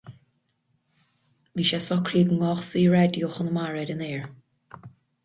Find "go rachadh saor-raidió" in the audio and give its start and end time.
2.31-3.29